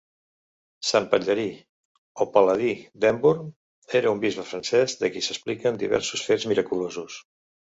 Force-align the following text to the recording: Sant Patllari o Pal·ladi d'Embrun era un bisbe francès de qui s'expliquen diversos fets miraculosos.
Sant 0.91 1.03
Patllari 1.11 1.43
o 2.25 2.27
Pal·ladi 2.37 2.71
d'Embrun 3.05 3.45
era 4.01 4.15
un 4.17 4.25
bisbe 4.27 4.47
francès 4.53 4.97
de 5.03 5.13
qui 5.15 5.23
s'expliquen 5.27 5.79
diversos 5.85 6.25
fets 6.31 6.49
miraculosos. 6.55 7.21